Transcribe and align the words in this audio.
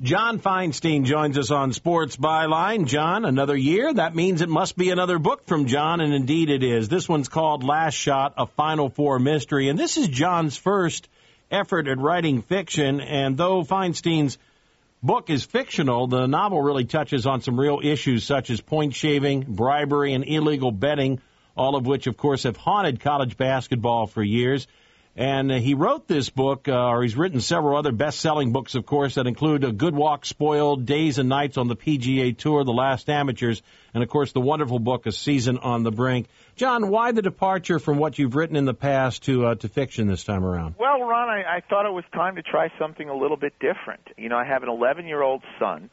John 0.00 0.38
Feinstein 0.38 1.04
joins 1.04 1.36
us 1.36 1.50
on 1.50 1.72
Sports 1.72 2.16
Byline. 2.16 2.86
John, 2.86 3.24
another 3.24 3.56
year. 3.56 3.92
That 3.92 4.14
means 4.14 4.42
it 4.42 4.48
must 4.48 4.76
be 4.76 4.90
another 4.90 5.18
book 5.18 5.44
from 5.46 5.66
John, 5.66 6.00
and 6.00 6.14
indeed 6.14 6.50
it 6.50 6.62
is. 6.62 6.88
This 6.88 7.08
one's 7.08 7.28
called 7.28 7.64
Last 7.64 7.94
Shot, 7.94 8.34
a 8.36 8.46
Final 8.46 8.90
Four 8.90 9.18
mystery, 9.18 9.68
and 9.68 9.76
this 9.76 9.96
is 9.96 10.06
John's 10.06 10.56
first 10.56 11.08
effort 11.50 11.88
at 11.88 11.98
writing 11.98 12.42
fiction. 12.42 13.00
And 13.00 13.36
though 13.36 13.64
Feinstein's 13.64 14.38
book 15.02 15.30
is 15.30 15.44
fictional, 15.44 16.06
the 16.06 16.26
novel 16.26 16.62
really 16.62 16.84
touches 16.84 17.26
on 17.26 17.40
some 17.40 17.58
real 17.58 17.80
issues 17.82 18.22
such 18.22 18.50
as 18.50 18.60
point 18.60 18.94
shaving, 18.94 19.46
bribery, 19.48 20.12
and 20.12 20.24
illegal 20.24 20.70
betting, 20.70 21.20
all 21.56 21.74
of 21.74 21.86
which, 21.86 22.06
of 22.06 22.16
course, 22.16 22.44
have 22.44 22.56
haunted 22.56 23.00
college 23.00 23.36
basketball 23.36 24.06
for 24.06 24.22
years. 24.22 24.68
And 25.18 25.50
he 25.50 25.74
wrote 25.74 26.06
this 26.06 26.30
book, 26.30 26.68
uh, 26.68 26.90
or 26.90 27.02
he's 27.02 27.16
written 27.16 27.40
several 27.40 27.76
other 27.76 27.90
best-selling 27.90 28.52
books, 28.52 28.76
of 28.76 28.86
course, 28.86 29.16
that 29.16 29.26
include 29.26 29.64
A 29.64 29.72
Good 29.72 29.92
Walk 29.92 30.24
Spoiled, 30.24 30.86
Days 30.86 31.18
and 31.18 31.28
Nights 31.28 31.58
on 31.58 31.66
the 31.66 31.74
PGA 31.74 32.38
Tour, 32.38 32.62
The 32.62 32.72
Last 32.72 33.10
Amateurs, 33.10 33.60
and 33.92 34.04
of 34.04 34.08
course 34.08 34.30
the 34.30 34.40
wonderful 34.40 34.78
book 34.78 35.06
A 35.06 35.12
Season 35.12 35.58
on 35.58 35.82
the 35.82 35.90
Brink. 35.90 36.28
John, 36.54 36.88
why 36.88 37.10
the 37.10 37.20
departure 37.20 37.80
from 37.80 37.98
what 37.98 38.16
you've 38.16 38.36
written 38.36 38.54
in 38.54 38.64
the 38.64 38.74
past 38.74 39.24
to 39.24 39.46
uh, 39.46 39.54
to 39.56 39.68
fiction 39.68 40.06
this 40.06 40.22
time 40.22 40.44
around? 40.44 40.76
Well, 40.78 41.00
Ron, 41.00 41.28
I, 41.28 41.56
I 41.56 41.60
thought 41.68 41.84
it 41.84 41.92
was 41.92 42.04
time 42.14 42.36
to 42.36 42.42
try 42.42 42.68
something 42.78 43.08
a 43.08 43.16
little 43.16 43.36
bit 43.36 43.54
different. 43.58 44.02
You 44.16 44.28
know, 44.28 44.36
I 44.36 44.44
have 44.44 44.62
an 44.62 44.68
11-year-old 44.68 45.42
son, 45.58 45.90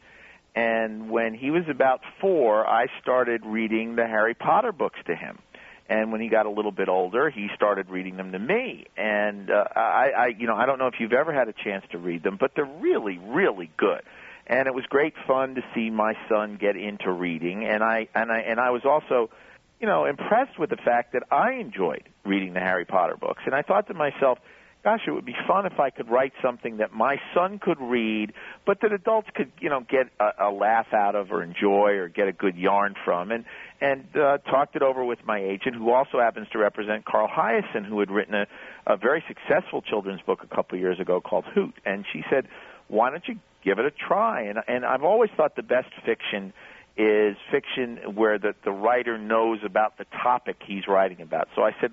and 0.56 1.10
when 1.10 1.34
he 1.34 1.50
was 1.50 1.64
about 1.68 2.02
four, 2.22 2.68
I 2.68 2.86
started 3.02 3.42
reading 3.44 3.96
the 3.96 4.06
Harry 4.06 4.36
Potter 4.36 4.72
books 4.72 5.00
to 5.08 5.16
him 5.16 5.40
and 5.88 6.12
when 6.12 6.20
he 6.20 6.30
got 6.30 6.46
a 6.46 6.50
little 6.50 6.72
bit 6.72 6.90
older, 6.90 7.30
he 7.30 7.48
started 7.56 7.90
reading 7.90 8.18
them 8.18 8.32
to 8.32 8.40
me. 8.40 8.86
And 8.98 9.52
uh, 9.52 9.66
I, 9.76 10.10
I, 10.18 10.28
you 10.38 10.48
know, 10.48 10.56
I 10.56 10.66
don't 10.66 10.80
know 10.80 10.88
if 10.88 10.96
you've 11.00 11.14
ever 11.14 11.32
had 11.32 11.48
a 11.48 11.54
chance 11.54 11.86
to 11.92 12.00
read 12.00 12.24
them, 12.24 12.38
but 12.40 12.52
they're 12.56 12.66
really, 12.66 13.20
really 13.20 13.70
good. 13.78 14.02
And 14.48 14.68
it 14.68 14.74
was 14.74 14.86
great 14.88 15.14
fun 15.28 15.56
to 15.56 15.62
see 15.74 15.90
my 15.90 16.14
son 16.30 16.58
get 16.60 16.76
into 16.76 17.12
reading, 17.12 17.66
and 17.66 17.84
I 17.84 18.08
and 18.14 18.32
I 18.32 18.40
and 18.42 18.60
I 18.60 18.70
was 18.70 18.84
also, 18.86 19.32
you 19.80 19.88
know, 19.88 20.06
impressed 20.06 20.60
with 20.60 20.70
the 20.70 20.78
fact 20.78 21.14
that 21.14 21.24
I 21.32 21.54
enjoyed 21.54 22.04
reading 22.24 22.54
the 22.54 22.60
Harry 22.60 22.86
Potter 22.86 23.18
books. 23.18 23.42
And 23.48 23.56
I 23.56 23.64
thought 23.64 23.88
to 23.88 23.96
myself, 23.96 24.38
gosh, 24.86 25.02
it 25.08 25.12
would 25.12 25.26
be 25.26 25.36
fun 25.48 25.66
if 25.66 25.80
I 25.80 25.90
could 25.90 26.10
write 26.12 26.32
something 26.44 26.78
that 26.78 26.94
my 26.94 27.18
son 27.34 27.58
could 27.58 27.82
read, 27.82 28.34
but 28.68 28.82
that 28.82 28.94
adults 28.94 29.28
could, 29.34 29.52
you 29.60 29.68
know, 29.68 29.80
get 29.82 30.12
a, 30.20 30.46
a 30.48 30.52
laugh 30.52 30.94
out 30.94 31.16
of 31.16 31.32
or 31.32 31.42
enjoy 31.42 31.94
or 31.94 32.08
get 32.08 32.28
a 32.28 32.32
good 32.32 32.56
yarn 32.56 32.94
from. 33.04 33.32
And 33.32 33.46
and 33.82 34.06
uh, 34.16 34.38
talked 34.38 34.76
it 34.76 34.84
over 34.84 35.04
with 35.04 35.20
my 35.26 35.40
agent, 35.40 35.76
who 35.76 35.92
also 35.92 36.20
happens 36.20 36.48
to 36.54 36.60
represent 36.60 37.04
Carl 37.04 37.28
Hiaasen, 37.28 37.84
who 37.84 38.00
had 38.00 38.12
written 38.12 38.36
a, 38.36 38.46
a 38.86 38.96
very 38.96 39.24
successful 39.28 39.82
children's 39.82 40.22
book 40.22 40.44
a 40.44 40.56
couple 40.56 40.78
of 40.78 40.82
years 40.82 41.00
ago 41.00 41.20
called 41.20 41.46
Hoot. 41.56 41.74
And 41.84 42.06
she 42.14 42.24
said, 42.30 42.48
"Why 42.88 43.10
don't 43.10 43.28
you 43.28 43.40
give 43.64 43.80
it 43.80 43.86
a 43.86 43.92
try?" 43.92 44.44
And 44.44 44.60
and 44.68 44.86
I've 44.86 45.04
always 45.04 45.32
thought 45.36 45.56
the 45.56 45.64
best 45.64 45.90
fiction 46.06 46.54
is 46.96 47.36
fiction 47.52 48.14
where 48.14 48.38
the 48.38 48.54
the 48.64 48.72
writer 48.72 49.18
knows 49.18 49.60
about 49.66 49.98
the 49.98 50.06
topic 50.22 50.58
he's 50.64 50.88
writing 50.88 51.22
about. 51.22 51.50
So 51.56 51.64
I 51.64 51.72
said, 51.82 51.92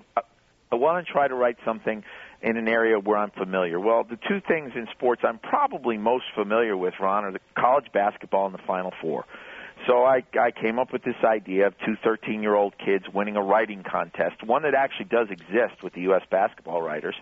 I 0.73 0.75
want 0.75 1.05
to 1.05 1.11
try 1.11 1.27
to 1.27 1.35
write 1.35 1.57
something 1.63 2.03
in 2.43 2.57
an 2.57 2.67
area 2.67 2.99
where 2.99 3.17
I'm 3.17 3.31
familiar. 3.31 3.79
Well, 3.79 4.03
the 4.03 4.17
two 4.27 4.41
things 4.45 4.73
in 4.75 4.87
sports 4.91 5.21
I'm 5.25 5.39
probably 5.39 5.97
most 5.97 6.25
familiar 6.35 6.75
with, 6.75 6.93
Ron, 6.99 7.23
are 7.23 7.31
the 7.31 7.39
college 7.57 7.87
basketball 7.93 8.45
and 8.45 8.53
the 8.53 8.61
Final 8.67 8.91
Four. 9.01 9.25
So 9.87 10.05
I, 10.05 10.23
I 10.39 10.51
came 10.51 10.79
up 10.79 10.93
with 10.93 11.03
this 11.03 11.15
idea 11.25 11.67
of 11.67 11.73
two 11.85 11.95
13 12.03 12.41
year 12.41 12.55
old 12.55 12.73
kids 12.77 13.05
winning 13.13 13.35
a 13.35 13.41
writing 13.41 13.83
contest, 13.83 14.43
one 14.43 14.63
that 14.63 14.75
actually 14.75 15.05
does 15.05 15.27
exist 15.29 15.83
with 15.83 15.93
the 15.93 16.01
U.S. 16.01 16.21
basketball 16.29 16.81
writers, 16.81 17.15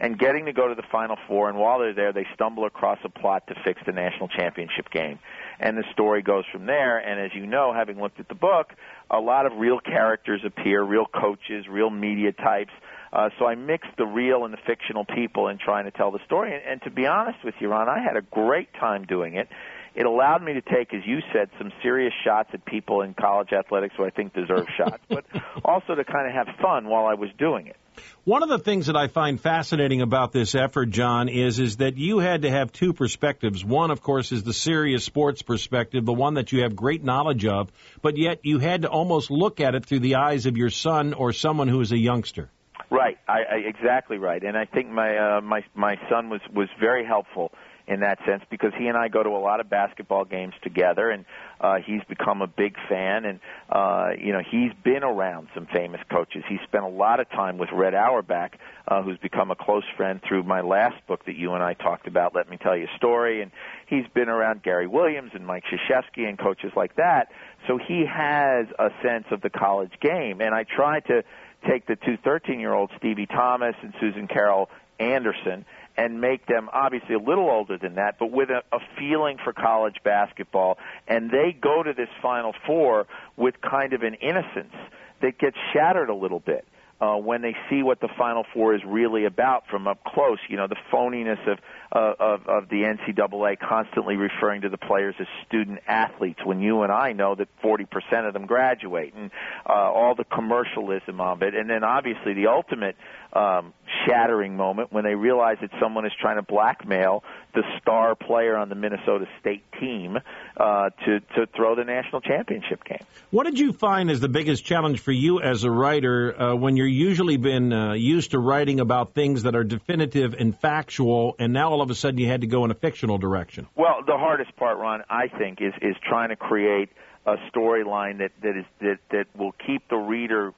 and 0.00 0.18
getting 0.18 0.46
to 0.46 0.52
go 0.52 0.68
to 0.68 0.74
the 0.74 0.82
Final 0.90 1.16
Four. 1.26 1.48
And 1.48 1.58
while 1.58 1.78
they're 1.78 1.94
there, 1.94 2.12
they 2.12 2.26
stumble 2.34 2.66
across 2.66 2.98
a 3.04 3.08
plot 3.08 3.46
to 3.48 3.54
fix 3.64 3.80
the 3.86 3.92
national 3.92 4.28
championship 4.28 4.90
game. 4.90 5.20
And 5.58 5.76
the 5.78 5.84
story 5.92 6.22
goes 6.22 6.44
from 6.52 6.66
there. 6.66 6.98
And 6.98 7.20
as 7.20 7.34
you 7.34 7.46
know, 7.46 7.72
having 7.72 8.00
looked 8.00 8.20
at 8.20 8.28
the 8.28 8.34
book, 8.34 8.72
a 9.10 9.20
lot 9.20 9.46
of 9.46 9.52
real 9.56 9.78
characters 9.78 10.42
appear, 10.44 10.82
real 10.82 11.06
coaches, 11.06 11.66
real 11.68 11.90
media 11.90 12.32
types. 12.32 12.72
Uh, 13.12 13.28
so 13.38 13.46
I 13.46 13.54
mixed 13.54 13.90
the 13.98 14.06
real 14.06 14.44
and 14.44 14.54
the 14.54 14.58
fictional 14.66 15.04
people 15.04 15.48
in 15.48 15.58
trying 15.58 15.84
to 15.84 15.90
tell 15.90 16.10
the 16.10 16.20
story. 16.24 16.54
And, 16.54 16.62
and 16.64 16.82
to 16.82 16.90
be 16.90 17.06
honest 17.06 17.44
with 17.44 17.54
you, 17.60 17.68
Ron, 17.68 17.88
I 17.88 18.02
had 18.02 18.16
a 18.16 18.22
great 18.22 18.72
time 18.74 19.04
doing 19.04 19.34
it 19.34 19.48
it 19.94 20.06
allowed 20.06 20.42
me 20.42 20.54
to 20.54 20.62
take, 20.62 20.94
as 20.94 21.02
you 21.04 21.20
said, 21.32 21.50
some 21.58 21.70
serious 21.82 22.14
shots 22.24 22.48
at 22.54 22.64
people 22.64 23.02
in 23.02 23.12
college 23.14 23.52
athletics 23.52 23.94
who 23.96 24.04
I 24.04 24.10
think 24.10 24.32
deserve 24.32 24.66
shots, 24.76 25.02
but 25.08 25.24
also 25.64 25.94
to 25.94 26.04
kind 26.04 26.26
of 26.26 26.32
have 26.32 26.56
fun 26.60 26.88
while 26.88 27.06
I 27.06 27.14
was 27.14 27.30
doing 27.38 27.66
it. 27.66 27.76
One 28.24 28.42
of 28.42 28.48
the 28.48 28.58
things 28.58 28.86
that 28.86 28.96
I 28.96 29.08
find 29.08 29.38
fascinating 29.38 30.00
about 30.00 30.32
this 30.32 30.54
effort, 30.54 30.86
John, 30.86 31.28
is 31.28 31.58
is 31.58 31.76
that 31.76 31.98
you 31.98 32.20
had 32.20 32.42
to 32.42 32.50
have 32.50 32.72
two 32.72 32.94
perspectives. 32.94 33.62
One, 33.62 33.90
of 33.90 34.00
course, 34.00 34.32
is 34.32 34.42
the 34.42 34.54
serious 34.54 35.04
sports 35.04 35.42
perspective, 35.42 36.06
the 36.06 36.12
one 36.14 36.34
that 36.34 36.52
you 36.52 36.62
have 36.62 36.74
great 36.74 37.04
knowledge 37.04 37.44
of, 37.44 37.70
but 38.00 38.16
yet 38.16 38.40
you 38.44 38.60
had 38.60 38.82
to 38.82 38.88
almost 38.88 39.30
look 39.30 39.60
at 39.60 39.74
it 39.74 39.84
through 39.84 40.00
the 40.00 40.14
eyes 40.14 40.46
of 40.46 40.56
your 40.56 40.70
son 40.70 41.12
or 41.12 41.34
someone 41.34 41.68
who 41.68 41.82
is 41.82 41.92
a 41.92 41.98
youngster. 41.98 42.50
Right, 42.90 43.18
I, 43.28 43.38
I 43.50 43.56
exactly 43.66 44.18
right, 44.18 44.42
and 44.42 44.56
I 44.56 44.64
think 44.66 44.88
my 44.90 45.16
uh, 45.16 45.40
my 45.40 45.62
my 45.74 45.96
son 46.10 46.28
was 46.28 46.40
was 46.54 46.68
very 46.80 47.04
helpful 47.04 47.52
in 47.92 48.00
that 48.00 48.18
sense 48.26 48.42
because 48.50 48.72
he 48.76 48.86
and 48.86 48.96
I 48.96 49.08
go 49.08 49.22
to 49.22 49.28
a 49.28 49.38
lot 49.38 49.60
of 49.60 49.68
basketball 49.68 50.24
games 50.24 50.54
together, 50.62 51.10
and 51.10 51.24
uh, 51.60 51.76
he's 51.84 52.02
become 52.08 52.40
a 52.40 52.46
big 52.46 52.76
fan. 52.88 53.24
And 53.24 53.40
uh, 53.68 54.10
you 54.18 54.32
know, 54.32 54.40
he's 54.40 54.72
been 54.82 55.04
around 55.04 55.48
some 55.54 55.66
famous 55.66 56.00
coaches. 56.10 56.42
He 56.48 56.58
spent 56.64 56.84
a 56.84 56.88
lot 56.88 57.20
of 57.20 57.28
time 57.30 57.58
with 57.58 57.68
Red 57.72 57.94
Auerbach, 57.94 58.56
uh, 58.88 59.02
who's 59.02 59.18
become 59.18 59.50
a 59.50 59.56
close 59.56 59.84
friend 59.96 60.20
through 60.26 60.44
my 60.44 60.62
last 60.62 61.06
book 61.06 61.24
that 61.26 61.36
you 61.36 61.52
and 61.52 61.62
I 61.62 61.74
talked 61.74 62.06
about. 62.06 62.34
Let 62.34 62.48
me 62.48 62.56
tell 62.56 62.76
you 62.76 62.88
a 62.92 62.96
story. 62.96 63.42
And 63.42 63.50
he's 63.86 64.06
been 64.14 64.28
around 64.28 64.62
Gary 64.62 64.86
Williams 64.86 65.32
and 65.34 65.46
Mike 65.46 65.64
Krzyzewski 65.64 66.26
and 66.26 66.38
coaches 66.38 66.72
like 66.74 66.96
that. 66.96 67.28
So 67.66 67.78
he 67.78 68.06
has 68.06 68.66
a 68.78 68.88
sense 69.02 69.26
of 69.30 69.42
the 69.42 69.50
college 69.50 69.92
game. 70.00 70.40
And 70.40 70.54
I 70.54 70.64
try 70.64 71.00
to 71.00 71.22
take 71.68 71.86
the 71.86 71.96
two 71.96 72.16
13 72.16 72.58
year 72.58 72.72
olds, 72.72 72.92
Stevie 72.98 73.26
Thomas 73.26 73.74
and 73.82 73.92
Susan 74.00 74.26
Carol 74.26 74.68
Anderson, 75.02 75.64
and 75.96 76.20
make 76.20 76.46
them 76.46 76.68
obviously 76.72 77.14
a 77.14 77.18
little 77.18 77.50
older 77.50 77.76
than 77.76 77.96
that, 77.96 78.18
but 78.18 78.30
with 78.30 78.50
a, 78.50 78.62
a 78.74 78.78
feeling 78.98 79.38
for 79.42 79.52
college 79.52 79.96
basketball. 80.04 80.78
And 81.06 81.30
they 81.30 81.56
go 81.58 81.82
to 81.82 81.92
this 81.92 82.08
Final 82.22 82.54
Four 82.66 83.06
with 83.36 83.60
kind 83.60 83.92
of 83.92 84.02
an 84.02 84.14
innocence 84.14 84.74
that 85.20 85.38
gets 85.38 85.56
shattered 85.72 86.08
a 86.08 86.14
little 86.14 86.40
bit 86.40 86.66
uh, 87.02 87.16
when 87.16 87.42
they 87.42 87.56
see 87.68 87.82
what 87.82 88.00
the 88.00 88.08
Final 88.16 88.44
Four 88.54 88.76
is 88.76 88.80
really 88.86 89.24
about 89.24 89.64
from 89.68 89.88
up 89.88 90.04
close. 90.04 90.38
You 90.48 90.56
know, 90.56 90.68
the 90.68 90.76
phoniness 90.92 91.44
of, 91.50 91.58
uh, 91.90 92.14
of 92.20 92.46
of 92.46 92.68
the 92.68 92.82
NCAA 92.84 93.58
constantly 93.58 94.14
referring 94.14 94.60
to 94.60 94.68
the 94.68 94.78
players 94.78 95.16
as 95.18 95.26
student 95.48 95.80
athletes 95.88 96.38
when 96.44 96.60
you 96.60 96.82
and 96.82 96.92
I 96.92 97.12
know 97.12 97.34
that 97.34 97.48
40% 97.60 98.28
of 98.28 98.34
them 98.34 98.46
graduate, 98.46 99.14
and 99.14 99.32
uh, 99.68 99.72
all 99.72 100.14
the 100.14 100.24
commercialism 100.24 101.20
of 101.20 101.42
it, 101.42 101.56
and 101.56 101.68
then 101.68 101.82
obviously 101.82 102.34
the 102.34 102.46
ultimate 102.46 102.96
um, 103.32 103.72
shattering 104.06 104.56
moment 104.56 104.92
when 104.92 105.04
they 105.04 105.14
realize 105.14 105.56
that 105.60 105.70
someone 105.80 106.04
is 106.04 106.12
trying 106.20 106.36
to 106.36 106.42
blackmail 106.42 107.24
the 107.54 107.62
star 107.80 108.14
player 108.14 108.56
on 108.56 108.68
the 108.68 108.74
Minnesota 108.74 109.26
State 109.40 109.64
team 109.80 110.18
uh, 110.56 110.90
to 111.04 111.20
to 111.20 111.46
throw 111.54 111.74
the 111.74 111.84
national 111.84 112.20
championship 112.20 112.84
game. 112.84 113.00
What 113.30 113.44
did 113.44 113.58
you 113.58 113.72
find 113.72 114.10
as 114.10 114.20
the 114.20 114.28
biggest 114.28 114.64
challenge 114.64 115.00
for 115.00 115.12
you 115.12 115.40
as 115.40 115.64
a 115.64 115.70
writer 115.70 116.40
uh, 116.40 116.54
when 116.54 116.76
you're 116.76 116.86
usually 116.86 117.36
been 117.36 117.72
uh, 117.72 117.92
used 117.94 118.32
to 118.32 118.38
writing 118.38 118.80
about 118.80 119.14
things 119.14 119.44
that 119.44 119.54
are 119.54 119.64
definitive 119.64 120.34
and 120.38 120.58
factual, 120.58 121.36
and 121.38 121.52
now 121.52 121.70
all 121.70 121.82
of 121.82 121.90
a 121.90 121.94
sudden 121.94 122.18
you 122.18 122.28
had 122.28 122.42
to 122.42 122.46
go 122.46 122.64
in 122.64 122.70
a 122.70 122.74
fictional 122.74 123.18
direction? 123.18 123.66
Well, 123.74 124.02
the 124.06 124.16
hardest 124.16 124.54
part, 124.56 124.78
Ron, 124.78 125.02
I 125.08 125.28
think, 125.28 125.60
is 125.60 125.72
is 125.80 125.96
trying 126.06 126.30
to 126.30 126.36
create 126.36 126.90
a 127.26 127.36
storyline 127.54 128.18
that 128.18 128.32
that 128.42 128.56
is 128.56 128.64
that 128.80 128.98
that 129.10 129.26
will 129.36 129.52
keep 129.66 129.88
the 129.88 129.96
reader 129.96 130.52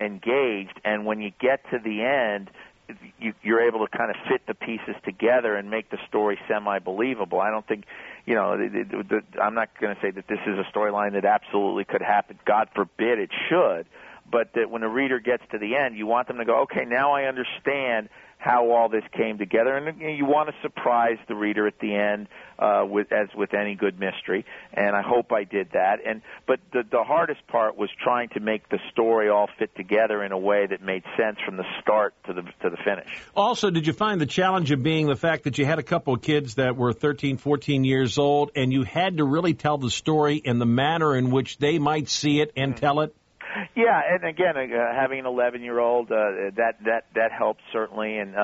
engaged, 0.00 0.80
and 0.84 1.04
when 1.04 1.20
you 1.20 1.32
get 1.40 1.64
to 1.70 1.78
the 1.78 2.02
end, 2.02 2.50
you, 3.18 3.34
you're 3.42 3.60
able 3.60 3.86
to 3.86 3.98
kind 3.98 4.10
of 4.10 4.16
fit 4.28 4.46
the 4.46 4.54
pieces 4.54 4.94
together 5.04 5.56
and 5.56 5.70
make 5.70 5.90
the 5.90 5.98
story 6.08 6.38
semi-believable. 6.48 7.38
I 7.40 7.50
don't 7.50 7.66
think, 7.66 7.84
you 8.24 8.34
know, 8.34 8.56
the, 8.56 8.68
the, 8.68 9.02
the, 9.02 9.42
I'm 9.42 9.54
not 9.54 9.68
going 9.78 9.94
to 9.94 10.00
say 10.00 10.10
that 10.10 10.26
this 10.26 10.38
is 10.46 10.58
a 10.58 10.64
storyline 10.76 11.12
that 11.12 11.24
absolutely 11.24 11.84
could 11.84 12.00
happen. 12.00 12.38
God 12.46 12.68
forbid 12.74 13.18
it 13.18 13.30
should, 13.48 13.86
but 14.30 14.52
that 14.54 14.70
when 14.70 14.82
the 14.82 14.88
reader 14.88 15.20
gets 15.20 15.42
to 15.52 15.58
the 15.58 15.76
end, 15.76 15.96
you 15.96 16.06
want 16.06 16.28
them 16.28 16.38
to 16.38 16.44
go, 16.44 16.62
okay, 16.62 16.84
now 16.84 17.12
I 17.12 17.24
understand 17.24 18.08
how 18.38 18.70
all 18.70 18.88
this 18.88 19.02
came 19.16 19.36
together, 19.36 19.76
and 19.76 20.00
you 20.00 20.24
want 20.24 20.48
to 20.48 20.54
surprise 20.62 21.18
the 21.26 21.34
reader 21.34 21.66
at 21.66 21.80
the 21.80 21.92
end, 21.92 22.28
uh, 22.58 22.84
with 22.88 23.10
as 23.12 23.28
with 23.34 23.52
any 23.52 23.74
good 23.74 23.98
mystery. 23.98 24.44
And 24.72 24.94
I 24.94 25.02
hope 25.02 25.32
I 25.32 25.42
did 25.42 25.72
that. 25.72 25.98
And 26.06 26.22
but 26.46 26.60
the 26.72 26.84
the 26.88 27.02
hardest 27.02 27.44
part 27.48 27.76
was 27.76 27.90
trying 28.00 28.28
to 28.30 28.40
make 28.40 28.68
the 28.68 28.78
story 28.92 29.28
all 29.28 29.48
fit 29.58 29.74
together 29.74 30.22
in 30.22 30.30
a 30.30 30.38
way 30.38 30.66
that 30.66 30.82
made 30.82 31.02
sense 31.16 31.38
from 31.44 31.56
the 31.56 31.64
start 31.80 32.14
to 32.26 32.32
the 32.32 32.42
to 32.42 32.70
the 32.70 32.76
finish. 32.84 33.08
Also, 33.34 33.70
did 33.70 33.88
you 33.88 33.92
find 33.92 34.20
the 34.20 34.26
challenge 34.26 34.70
of 34.70 34.84
being 34.84 35.06
the 35.06 35.16
fact 35.16 35.44
that 35.44 35.58
you 35.58 35.66
had 35.66 35.80
a 35.80 35.82
couple 35.84 36.14
of 36.14 36.22
kids 36.22 36.54
that 36.54 36.76
were 36.76 36.92
13, 36.92 37.38
14 37.38 37.82
years 37.82 38.18
old, 38.18 38.52
and 38.54 38.72
you 38.72 38.84
had 38.84 39.16
to 39.16 39.24
really 39.24 39.54
tell 39.54 39.78
the 39.78 39.90
story 39.90 40.36
in 40.36 40.60
the 40.60 40.66
manner 40.66 41.16
in 41.16 41.32
which 41.32 41.58
they 41.58 41.80
might 41.80 42.08
see 42.08 42.40
it 42.40 42.52
and 42.56 42.74
mm-hmm. 42.74 42.80
tell 42.80 43.00
it? 43.00 43.16
Yeah, 43.78 44.00
and 44.10 44.24
again, 44.24 44.56
uh, 44.56 44.92
having 44.92 45.20
an 45.20 45.26
11 45.26 45.62
year 45.62 45.78
old, 45.78 46.10
uh, 46.10 46.50
that 46.56 46.78
that 46.84 47.04
that 47.14 47.30
helps 47.30 47.62
certainly. 47.72 48.18
And 48.18 48.34
uh, 48.34 48.40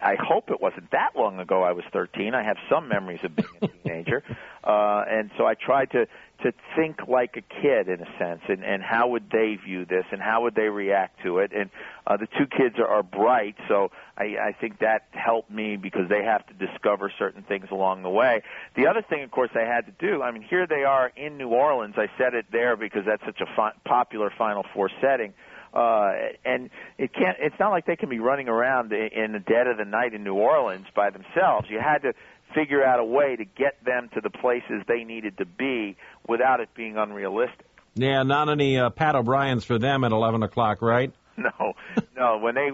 I 0.00 0.14
hope 0.16 0.48
it 0.48 0.60
wasn't 0.60 0.92
that 0.92 1.16
long 1.16 1.40
ago. 1.40 1.64
I 1.64 1.72
was 1.72 1.84
13. 1.92 2.36
I 2.36 2.44
have 2.44 2.56
some 2.70 2.88
memories 2.88 3.18
of 3.24 3.34
being 3.34 3.48
a 3.62 3.66
teenager, 3.66 4.22
Uh, 4.62 5.04
and 5.08 5.30
so 5.38 5.46
I 5.46 5.54
tried 5.54 5.90
to 5.92 6.06
to 6.42 6.54
think 6.74 7.06
like 7.06 7.36
a 7.36 7.42
kid 7.42 7.88
in 7.88 8.00
a 8.00 8.18
sense, 8.18 8.40
and 8.48 8.64
and 8.64 8.82
how 8.82 9.08
would 9.08 9.30
they 9.30 9.56
view 9.56 9.84
this, 9.84 10.04
and 10.10 10.20
how 10.20 10.42
would 10.42 10.54
they 10.54 10.68
react 10.68 11.22
to 11.22 11.38
it? 11.38 11.52
And 11.54 11.70
uh, 12.06 12.16
the 12.16 12.26
two 12.26 12.46
kids 12.46 12.78
are, 12.78 12.86
are 12.86 13.02
bright, 13.02 13.56
so 13.68 13.90
I, 14.16 14.36
I 14.40 14.56
think 14.58 14.80
that 14.80 15.06
helped 15.12 15.50
me 15.50 15.76
because 15.76 16.08
they 16.08 16.24
have 16.24 16.46
to 16.46 16.54
discover 16.54 17.12
certain 17.18 17.42
things 17.42 17.66
along 17.70 18.02
the 18.02 18.10
way. 18.10 18.42
The 18.74 18.86
other 18.86 19.02
thing, 19.02 19.22
of 19.22 19.30
course, 19.30 19.50
I 19.54 19.60
had 19.60 19.86
to 19.86 19.92
do. 19.92 20.22
I 20.22 20.30
mean, 20.30 20.42
here 20.42 20.66
they 20.66 20.84
are 20.84 21.10
in 21.16 21.38
New 21.38 21.48
Orleans. 21.48 21.94
I 21.96 22.08
said 22.18 22.34
it 22.34 22.46
there 22.52 22.76
because 22.76 23.04
that's 23.06 23.24
such 23.24 23.40
a 23.40 23.46
fi- 23.56 23.74
popular 23.84 24.30
Final 24.36 24.64
Four 24.74 24.90
setting 25.00 25.34
uh, 25.72 26.12
and 26.44 26.70
it 26.98 27.12
can't. 27.12 27.36
It's 27.40 27.58
not 27.60 27.70
like 27.70 27.86
they 27.86 27.96
can 27.96 28.08
be 28.08 28.18
running 28.18 28.48
around 28.48 28.92
in 28.92 29.32
the 29.32 29.38
dead 29.38 29.66
of 29.66 29.76
the 29.76 29.84
night 29.84 30.14
in 30.14 30.24
New 30.24 30.34
Orleans 30.34 30.86
by 30.94 31.10
themselves. 31.10 31.68
You 31.70 31.78
had 31.78 32.02
to 32.02 32.14
figure 32.54 32.84
out 32.84 33.00
a 33.00 33.04
way 33.04 33.36
to 33.36 33.44
get 33.44 33.82
them 33.84 34.08
to 34.14 34.20
the 34.20 34.30
places 34.30 34.82
they 34.86 35.04
needed 35.04 35.38
to 35.38 35.44
be 35.44 35.96
without 36.28 36.60
it 36.60 36.68
being 36.74 36.96
unrealistic. 36.96 37.66
Yeah, 37.94 38.22
not 38.22 38.48
any 38.48 38.78
uh, 38.78 38.90
Pat 38.90 39.16
O'Brien's 39.16 39.64
for 39.64 39.78
them 39.78 40.04
at 40.04 40.12
eleven 40.12 40.42
o'clock, 40.42 40.82
right? 40.82 41.12
No, 41.40 41.72
no. 42.14 42.36
When 42.36 42.54
they 42.54 42.68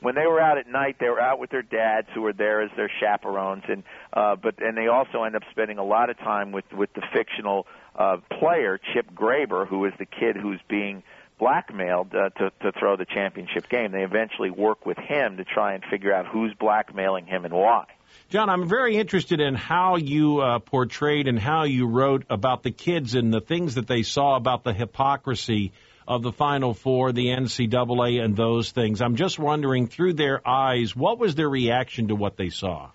when 0.00 0.14
they 0.14 0.26
were 0.26 0.40
out 0.40 0.56
at 0.56 0.66
night, 0.66 0.96
they 0.98 1.10
were 1.10 1.20
out 1.20 1.38
with 1.38 1.50
their 1.50 1.60
dads, 1.60 2.08
who 2.14 2.22
were 2.22 2.32
there 2.32 2.62
as 2.62 2.70
their 2.74 2.90
chaperones, 3.00 3.64
and 3.68 3.82
uh, 4.14 4.34
but 4.34 4.62
and 4.62 4.78
they 4.78 4.86
also 4.86 5.24
end 5.24 5.36
up 5.36 5.42
spending 5.50 5.76
a 5.76 5.84
lot 5.84 6.08
of 6.08 6.16
time 6.16 6.50
with 6.50 6.64
with 6.72 6.90
the 6.94 7.02
fictional 7.12 7.66
uh, 7.96 8.16
player 8.38 8.80
Chip 8.94 9.12
Graber, 9.12 9.68
who 9.68 9.84
is 9.84 9.92
the 9.98 10.06
kid 10.06 10.36
who's 10.36 10.60
being 10.70 11.02
blackmailed 11.38 12.14
uh, 12.14 12.30
to 12.30 12.50
to 12.62 12.72
throw 12.78 12.96
the 12.96 13.06
championship 13.06 13.68
game. 13.68 13.92
They 13.92 14.02
eventually 14.02 14.50
work 14.50 14.86
with 14.86 14.98
him 14.98 15.36
to 15.36 15.44
try 15.44 15.74
and 15.74 15.84
figure 15.90 16.12
out 16.12 16.26
who's 16.26 16.52
blackmailing 16.54 17.26
him 17.26 17.44
and 17.44 17.54
why. 17.54 17.86
John, 18.30 18.50
I'm 18.50 18.68
very 18.68 18.96
interested 18.96 19.40
in 19.40 19.54
how 19.54 19.96
you 19.96 20.40
uh, 20.40 20.58
portrayed 20.58 21.28
and 21.28 21.38
how 21.38 21.64
you 21.64 21.86
wrote 21.86 22.24
about 22.28 22.62
the 22.62 22.70
kids 22.70 23.14
and 23.14 23.32
the 23.32 23.40
things 23.40 23.76
that 23.76 23.86
they 23.86 24.02
saw 24.02 24.36
about 24.36 24.64
the 24.64 24.72
hypocrisy 24.72 25.72
of 26.06 26.22
the 26.22 26.32
Final 26.32 26.72
Four, 26.72 27.12
the 27.12 27.26
NCAA, 27.26 28.22
and 28.24 28.34
those 28.34 28.70
things. 28.70 29.02
I'm 29.02 29.16
just 29.16 29.38
wondering, 29.38 29.86
through 29.86 30.14
their 30.14 30.46
eyes, 30.46 30.96
what 30.96 31.18
was 31.18 31.34
their 31.34 31.48
reaction 31.48 32.08
to 32.08 32.14
what 32.14 32.36
they 32.36 32.48
saw? 32.48 32.90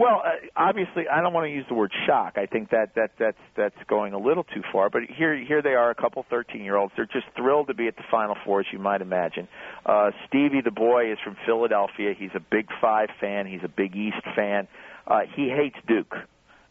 Well, 0.00 0.22
uh, 0.24 0.30
obviously, 0.56 1.08
I 1.12 1.20
don't 1.20 1.34
want 1.34 1.44
to 1.44 1.50
use 1.50 1.66
the 1.68 1.74
word 1.74 1.92
shock. 2.06 2.38
I 2.38 2.46
think 2.46 2.70
that 2.70 2.94
that 2.94 3.10
that's 3.18 3.36
that's 3.54 3.76
going 3.86 4.14
a 4.14 4.18
little 4.18 4.44
too 4.44 4.62
far. 4.72 4.88
But 4.88 5.02
here 5.14 5.36
here 5.36 5.60
they 5.60 5.74
are, 5.74 5.90
a 5.90 5.94
couple 5.94 6.24
13-year-olds. 6.32 6.94
They're 6.96 7.04
just 7.04 7.26
thrilled 7.36 7.66
to 7.66 7.74
be 7.74 7.86
at 7.86 7.96
the 7.96 8.04
Final 8.10 8.34
Four, 8.42 8.60
as 8.60 8.66
you 8.72 8.78
might 8.78 9.02
imagine. 9.02 9.46
Uh, 9.84 10.12
Stevie, 10.26 10.62
the 10.64 10.70
boy, 10.70 11.12
is 11.12 11.18
from 11.22 11.36
Philadelphia. 11.44 12.14
He's 12.18 12.30
a 12.34 12.40
Big 12.40 12.68
Five 12.80 13.10
fan. 13.20 13.46
He's 13.46 13.60
a 13.62 13.68
Big 13.68 13.94
East 13.94 14.24
fan. 14.34 14.68
Uh, 15.06 15.20
he 15.36 15.50
hates 15.50 15.76
Duke 15.86 16.14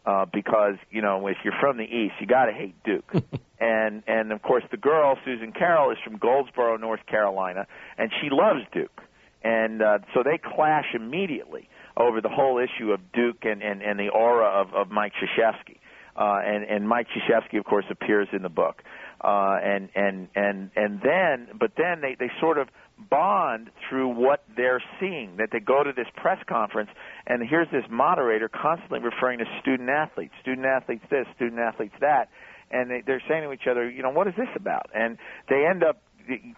uh, 0.04 0.24
because 0.24 0.74
you 0.90 1.00
know 1.00 1.28
if 1.28 1.36
you're 1.44 1.54
from 1.60 1.76
the 1.76 1.84
East, 1.84 2.14
you 2.18 2.26
got 2.26 2.46
to 2.46 2.52
hate 2.52 2.74
Duke. 2.82 3.12
and 3.60 4.02
and 4.08 4.32
of 4.32 4.42
course, 4.42 4.64
the 4.72 4.76
girl 4.76 5.16
Susan 5.24 5.52
Carol 5.52 5.92
is 5.92 5.98
from 6.02 6.16
Goldsboro, 6.16 6.78
North 6.78 7.06
Carolina, 7.06 7.68
and 7.96 8.10
she 8.20 8.28
loves 8.28 8.62
Duke. 8.72 9.02
And 9.44 9.82
uh, 9.82 9.98
so 10.14 10.24
they 10.24 10.36
clash 10.36 10.86
immediately 10.94 11.68
over 11.96 12.20
the 12.20 12.28
whole 12.28 12.58
issue 12.58 12.92
of 12.92 13.00
Duke 13.12 13.42
and, 13.42 13.62
and, 13.62 13.82
and 13.82 13.98
the 13.98 14.08
aura 14.08 14.46
of, 14.46 14.74
of 14.74 14.90
Mike 14.90 15.12
Krzyzewski. 15.12 15.78
Uh, 16.16 16.40
and, 16.44 16.64
and 16.64 16.88
Mike 16.88 17.06
Krzyzewski, 17.08 17.58
of 17.58 17.64
course, 17.64 17.84
appears 17.90 18.28
in 18.32 18.42
the 18.42 18.48
book. 18.48 18.82
Uh, 19.22 19.58
and, 19.62 19.88
and, 19.94 20.28
and, 20.34 20.70
and 20.76 21.00
then, 21.02 21.48
but 21.58 21.72
then 21.76 22.00
they, 22.00 22.16
they 22.18 22.30
sort 22.40 22.58
of 22.58 22.68
bond 23.10 23.70
through 23.88 24.08
what 24.08 24.44
they're 24.56 24.82
seeing, 24.98 25.36
that 25.38 25.48
they 25.52 25.60
go 25.60 25.82
to 25.82 25.92
this 25.94 26.06
press 26.16 26.38
conference, 26.48 26.90
and 27.26 27.42
here's 27.48 27.70
this 27.70 27.84
moderator 27.90 28.48
constantly 28.48 28.98
referring 28.98 29.38
to 29.38 29.44
student 29.60 29.88
athletes, 29.88 30.34
student 30.42 30.66
athletes 30.66 31.04
this, 31.10 31.26
student 31.36 31.60
athletes 31.60 31.94
that, 32.00 32.28
and 32.70 32.90
they, 32.90 33.02
they're 33.06 33.22
saying 33.28 33.42
to 33.42 33.52
each 33.52 33.66
other, 33.70 33.88
you 33.88 34.02
know, 34.02 34.10
what 34.10 34.26
is 34.28 34.34
this 34.36 34.48
about? 34.54 34.90
And 34.94 35.18
they 35.48 35.66
end 35.68 35.82
up 35.82 36.02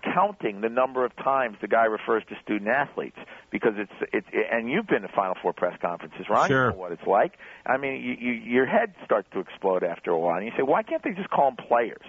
counting 0.03 0.61
the 0.61 0.69
number 0.69 1.05
of 1.05 1.15
times 1.17 1.57
the 1.61 1.69
guy 1.69 1.85
refers 1.85 2.23
to 2.29 2.35
student 2.43 2.69
athletes 2.69 3.17
because 3.51 3.75
it's 3.77 3.93
it's 4.13 4.27
and 4.51 4.71
you've 4.71 4.87
been 4.87 5.03
to 5.03 5.09
Final 5.09 5.37
Four 5.41 5.53
press 5.53 5.79
conferences, 5.81 6.27
Ron. 6.29 6.49
Sure. 6.49 6.67
You 6.67 6.73
know 6.73 6.79
what 6.79 6.93
it's 6.93 7.07
like. 7.07 7.39
I 7.67 7.77
mean, 7.77 8.03
you, 8.03 8.15
you, 8.19 8.33
your 8.33 8.67
head 8.67 8.95
starts 9.05 9.29
to 9.33 9.41
explode 9.41 9.85
after 9.85 10.11
a 10.11 10.19
while, 10.19 10.37
and 10.37 10.47
you 10.47 10.53
say, 10.57 10.63
why 10.63 10.83
can't 10.83 11.03
they 11.03 11.13
just 11.13 11.31
call 11.31 11.51
them 11.51 11.67
players? 11.67 12.07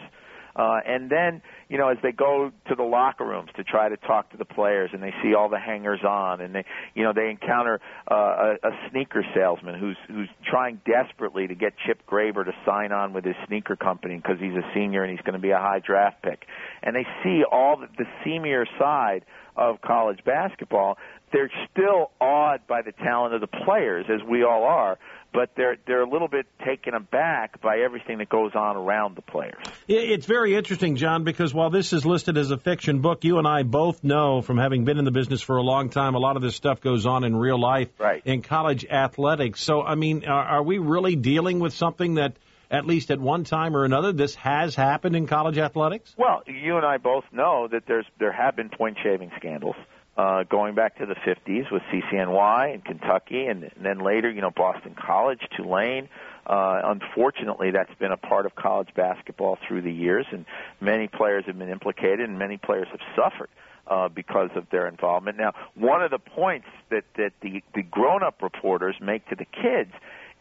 Uh, 0.55 0.79
and 0.85 1.09
then, 1.09 1.41
you 1.67 1.77
know, 1.77 1.89
as 1.89 1.97
they 2.03 2.11
go 2.11 2.51
to 2.67 2.75
the 2.75 2.83
locker 2.83 3.25
rooms 3.25 3.49
to 3.55 3.63
try 3.63 3.89
to 3.89 3.97
talk 3.97 4.31
to 4.31 4.37
the 4.37 4.45
players, 4.45 4.91
and 4.93 5.01
they 5.01 5.13
see 5.23 5.33
all 5.33 5.49
the 5.49 5.59
hangers 5.59 6.01
on, 6.07 6.41
and 6.41 6.53
they, 6.53 6.65
you 6.93 7.03
know, 7.03 7.11
they 7.13 7.29
encounter 7.29 7.79
uh, 8.09 8.55
a, 8.63 8.67
a 8.67 8.71
sneaker 8.91 9.25
salesman 9.35 9.79
who's 9.79 9.97
who's 10.07 10.29
trying 10.45 10.79
desperately 10.85 11.47
to 11.47 11.55
get 11.55 11.73
Chip 11.85 12.01
Graber 12.07 12.45
to 12.45 12.51
sign 12.65 12.91
on 12.91 13.13
with 13.13 13.25
his 13.25 13.35
sneaker 13.47 13.75
company 13.75 14.17
because 14.17 14.39
he's 14.39 14.53
a 14.53 14.63
senior 14.75 15.03
and 15.03 15.11
he's 15.11 15.25
going 15.25 15.33
to 15.33 15.41
be 15.41 15.51
a 15.51 15.57
high 15.57 15.79
draft 15.79 16.21
pick, 16.21 16.45
and 16.83 16.95
they 16.95 17.05
see 17.23 17.43
all 17.51 17.77
the, 17.77 17.87
the 17.97 18.05
seamier 18.23 18.65
side 18.77 19.25
of 19.55 19.81
college 19.81 20.23
basketball. 20.25 20.97
They're 21.31 21.51
still 21.71 22.11
awed 22.21 22.67
by 22.67 22.83
the 22.83 22.91
talent 22.91 23.33
of 23.33 23.41
the 23.41 23.47
players, 23.47 24.05
as 24.07 24.21
we 24.21 24.43
all 24.43 24.63
are, 24.65 24.99
but 25.33 25.49
they're 25.55 25.77
they're 25.87 26.03
a 26.03 26.09
little 26.09 26.27
bit 26.27 26.45
taken 26.63 26.93
aback 26.93 27.59
by 27.59 27.79
everything 27.79 28.19
that 28.19 28.29
goes 28.29 28.51
on 28.53 28.75
around 28.75 29.15
the 29.15 29.23
players. 29.23 29.63
It's 29.87 30.27
very 30.27 30.55
interesting, 30.55 30.95
John, 30.95 31.23
because 31.23 31.51
while 31.51 31.71
this 31.71 31.91
is 31.91 32.05
listed 32.05 32.37
as 32.37 32.51
a 32.51 32.57
fiction 32.57 33.01
book, 33.01 33.23
you 33.23 33.39
and 33.39 33.47
I 33.47 33.63
both 33.63 34.03
know 34.03 34.43
from 34.43 34.59
having 34.59 34.85
been 34.85 34.99
in 34.99 35.05
the 35.05 35.11
business 35.11 35.41
for 35.41 35.57
a 35.57 35.63
long 35.63 35.89
time, 35.89 36.13
a 36.13 36.19
lot 36.19 36.35
of 36.35 36.43
this 36.43 36.55
stuff 36.55 36.81
goes 36.81 37.07
on 37.07 37.23
in 37.23 37.35
real 37.35 37.59
life 37.59 37.89
right. 37.97 38.21
in 38.25 38.43
college 38.43 38.85
athletics. 38.85 39.59
So, 39.61 39.81
I 39.81 39.95
mean, 39.95 40.25
are, 40.25 40.45
are 40.45 40.63
we 40.63 40.77
really 40.77 41.15
dealing 41.15 41.59
with 41.59 41.73
something 41.73 42.15
that? 42.15 42.33
At 42.73 42.87
least 42.87 43.11
at 43.11 43.19
one 43.19 43.43
time 43.43 43.77
or 43.77 43.85
another, 43.85 44.11
this 44.11 44.33
has 44.33 44.73
happened 44.73 45.15
in 45.15 45.27
college 45.27 45.59
athletics. 45.59 46.15
Well, 46.17 46.41
you 46.47 46.75
and 46.75 46.83
I 46.83 46.97
both 46.97 47.23
know 47.31 47.67
that 47.71 47.83
there's 47.85 48.07
there 48.17 48.31
have 48.31 48.55
been 48.55 48.69
point 48.69 48.97
shaving 49.03 49.31
scandals 49.37 49.75
uh, 50.17 50.41
going 50.49 50.73
back 50.73 50.97
to 50.97 51.05
the 51.05 51.13
50s 51.13 51.71
with 51.71 51.83
CCNY 51.91 52.73
in 52.73 52.81
Kentucky, 52.81 53.45
and, 53.45 53.63
and 53.63 53.85
then 53.85 53.99
later, 53.99 54.27
you 54.27 54.41
know, 54.41 54.49
Boston 54.49 54.95
College, 54.95 55.39
Tulane. 55.55 56.09
Uh, 56.47 56.81
unfortunately, 56.85 57.69
that's 57.69 57.93
been 57.99 58.11
a 58.11 58.17
part 58.17 58.47
of 58.47 58.55
college 58.55 58.89
basketball 58.95 59.59
through 59.67 59.83
the 59.83 59.93
years, 59.93 60.25
and 60.31 60.43
many 60.81 61.07
players 61.07 61.45
have 61.45 61.59
been 61.59 61.69
implicated, 61.69 62.21
and 62.21 62.39
many 62.39 62.57
players 62.57 62.87
have 62.89 63.01
suffered 63.15 63.49
uh, 63.85 64.09
because 64.09 64.49
of 64.55 64.67
their 64.71 64.87
involvement. 64.87 65.37
Now, 65.37 65.53
one 65.75 66.01
of 66.01 66.09
the 66.09 66.17
points 66.17 66.67
that 66.89 67.03
that 67.17 67.33
the 67.41 67.61
the 67.75 67.83
grown-up 67.83 68.41
reporters 68.41 68.95
make 68.99 69.29
to 69.29 69.35
the 69.35 69.45
kids 69.45 69.91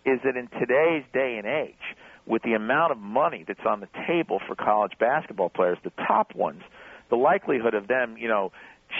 is 0.04 0.18
that 0.24 0.36
in 0.36 0.48
today's 0.48 1.04
day 1.12 1.36
and 1.36 1.46
age, 1.46 1.96
with 2.26 2.42
the 2.42 2.54
amount 2.54 2.92
of 2.92 2.98
money 2.98 3.44
that's 3.46 3.66
on 3.66 3.80
the 3.80 3.88
table 4.06 4.40
for 4.46 4.54
college 4.54 4.92
basketball 4.98 5.48
players, 5.48 5.78
the 5.82 5.92
top 6.06 6.34
ones, 6.34 6.62
the 7.10 7.16
likelihood 7.16 7.74
of 7.74 7.88
them, 7.88 8.16
you 8.16 8.28
know, 8.28 8.52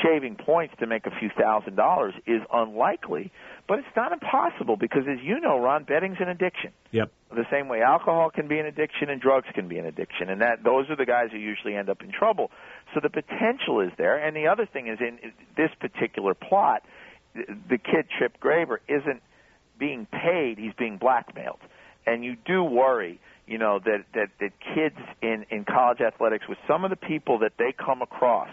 shaving 0.02 0.36
points 0.36 0.74
to 0.80 0.86
make 0.86 1.06
a 1.06 1.10
few 1.18 1.28
thousand 1.28 1.76
dollars 1.76 2.14
is 2.26 2.40
unlikely, 2.52 3.30
but 3.68 3.78
it's 3.78 3.96
not 3.96 4.12
impossible 4.12 4.76
because, 4.76 5.02
as 5.08 5.18
you 5.22 5.40
know, 5.40 5.58
Ron, 5.58 5.84
betting's 5.84 6.16
an 6.20 6.28
addiction. 6.28 6.72
Yep. 6.92 7.10
The 7.30 7.46
same 7.50 7.68
way 7.68 7.82
alcohol 7.82 8.30
can 8.30 8.48
be 8.48 8.58
an 8.58 8.66
addiction 8.66 9.08
and 9.10 9.20
drugs 9.20 9.46
can 9.54 9.68
be 9.68 9.78
an 9.78 9.86
addiction, 9.86 10.28
and 10.30 10.40
that 10.40 10.64
those 10.64 10.88
are 10.90 10.96
the 10.96 11.06
guys 11.06 11.28
who 11.30 11.38
usually 11.38 11.76
end 11.76 11.88
up 11.88 12.02
in 12.02 12.10
trouble. 12.10 12.50
So 12.94 13.00
the 13.00 13.10
potential 13.10 13.80
is 13.80 13.90
there, 13.98 14.16
and 14.16 14.36
the 14.36 14.46
other 14.46 14.66
thing 14.66 14.88
is 14.88 14.98
in 15.00 15.18
this 15.56 15.70
particular 15.80 16.34
plot, 16.34 16.82
the 17.34 17.78
kid 17.78 18.06
Chip 18.18 18.38
Graber 18.40 18.78
isn't 18.88 19.22
being 19.78 20.06
paid; 20.06 20.58
he's 20.58 20.74
being 20.74 20.98
blackmailed, 20.98 21.60
and 22.06 22.24
you 22.24 22.36
do 22.44 22.62
worry 22.62 23.20
you 23.46 23.58
know 23.58 23.78
that 23.78 24.04
that 24.14 24.28
that 24.40 24.52
kids 24.74 24.96
in 25.20 25.44
in 25.50 25.64
college 25.64 26.00
athletics 26.00 26.46
with 26.48 26.58
some 26.66 26.84
of 26.84 26.90
the 26.90 26.96
people 26.96 27.38
that 27.40 27.52
they 27.58 27.72
come 27.72 28.02
across 28.02 28.50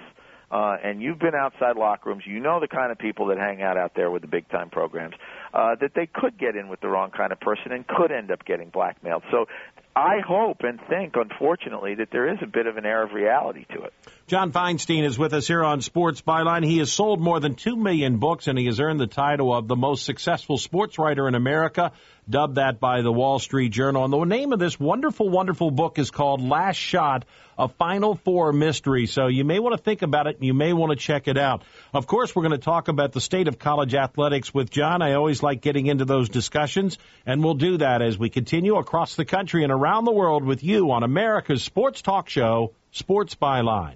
uh, 0.52 0.78
and 0.84 1.02
you've 1.02 1.20
been 1.20 1.36
outside 1.36 1.76
locker 1.76 2.10
rooms, 2.10 2.24
you 2.26 2.40
know 2.40 2.60
the 2.60 2.68
kind 2.68 2.92
of 2.92 2.98
people 2.98 3.28
that 3.28 3.38
hang 3.38 3.62
out 3.62 3.78
out 3.78 3.92
there 3.96 4.10
with 4.10 4.24
the 4.24 4.28
big 4.28 4.50
time 4.50 4.70
programs, 4.70 5.14
uh, 5.54 5.76
that 5.82 5.94
they 5.96 6.08
could 6.08 6.38
get 6.38 6.56
in 6.56 6.70
with 6.70 6.82
the 6.82 6.88
wrong 6.88 7.12
kind 7.12 7.32
of 7.32 7.40
person 7.40 7.72
and 7.72 7.88
could 7.88 8.12
end 8.12 8.32
up 8.32 8.46
getting 8.46 8.70
blackmailed. 8.70 9.24
So 9.32 9.46
I 9.96 10.22
hope 10.26 10.62
and 10.62 10.80
think, 10.88 11.16
unfortunately, 11.16 11.96
that 11.96 12.10
there 12.12 12.32
is 12.32 12.40
a 12.42 12.48
bit 12.48 12.68
of 12.68 12.78
an 12.78 12.86
air 12.86 13.04
of 13.04 13.12
reality 13.12 13.66
to 13.74 13.84
it. 13.84 13.94
John 14.28 14.52
Feinstein 14.52 15.04
is 15.04 15.18
with 15.18 15.34
us 15.34 15.48
here 15.48 15.64
on 15.64 15.82
Sports 15.82 16.22
Byline. 16.22 16.64
He 16.64 16.78
has 16.78 16.92
sold 16.92 17.20
more 17.20 17.40
than 17.40 17.56
2 17.56 17.76
million 17.76 18.18
books 18.18 18.48
and 18.48 18.58
he 18.58 18.68
has 18.68 18.80
earned 18.80 19.00
the 19.00 19.08
title 19.08 19.54
of 19.54 19.68
the 19.68 19.76
most 19.76 20.06
successful 20.06 20.58
sports 20.58 21.00
writer 21.00 21.28
in 21.28 21.34
America, 21.34 21.92
dubbed 22.30 22.56
that 22.56 22.80
by 22.80 23.02
the 23.02 23.12
Wall 23.12 23.40
Street 23.40 23.70
Journal. 23.70 24.06
And 24.06 24.14
the 24.14 24.24
name 24.24 24.54
of 24.54 24.60
this 24.60 24.80
wonderful, 24.80 25.28
wonderful 25.28 25.72
book 25.72 25.98
is 25.98 26.12
called 26.12 26.42
Last 26.42 26.78
Shot, 26.78 27.26
a 27.58 27.68
Final 27.68 28.16
Four 28.16 28.54
Mystery. 28.54 29.08
So 29.08 29.28
you 29.28 29.44
may 29.44 29.60
want 29.60 29.76
to 29.76 29.84
think 29.84 30.04
about 30.04 30.28
it 30.28 30.36
and 30.36 30.46
you 30.46 30.54
may 30.54 30.72
want 30.72 30.92
to 30.92 30.96
check 30.96 31.28
it 31.28 31.38
out. 31.38 31.64
Of 31.92 32.06
course, 32.06 32.36
we're 32.36 32.44
going 32.44 32.58
to 32.58 32.64
talk 32.64 32.88
about 32.88 33.12
the 33.12 33.22
state 33.22 33.48
of 33.48 33.58
college 33.58 33.96
athletics 33.96 34.54
with 34.54 34.70
John. 34.70 35.02
I 35.02 35.14
always 35.40 35.56
like 35.56 35.62
getting 35.62 35.88
into 35.88 36.06
those 36.06 36.30
discussions 36.30 36.98
and 37.26 37.44
we'll 37.44 37.54
do 37.54 37.78
that 37.78 38.02
as 38.02 38.18
we 38.18 38.30
continue 38.30 38.76
across 38.76 39.16
the 39.16 39.26
country 39.26 39.64
and 39.64 39.72
around 39.72 40.06
the 40.06 40.12
world 40.12 40.44
with 40.44 40.64
you 40.64 40.92
on 40.92 41.04
America's 41.04 41.64
sports 41.64 42.02
talk 42.02 42.30
show, 42.30 42.74
Sports 42.92 43.36
Byline. 43.36 43.96